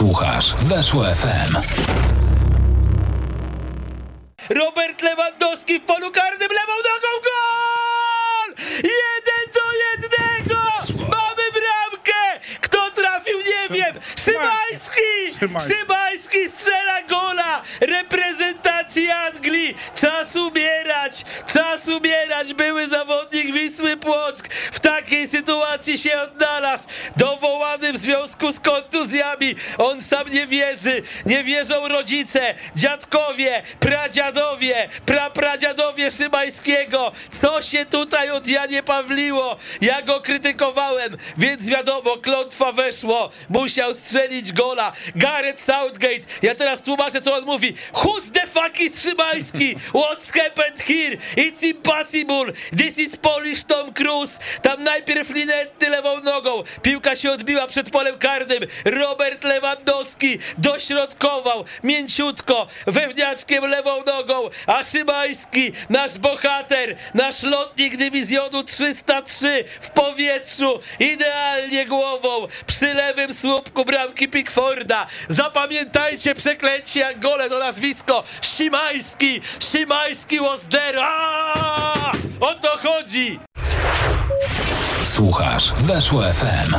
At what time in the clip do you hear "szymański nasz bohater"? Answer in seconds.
64.84-66.96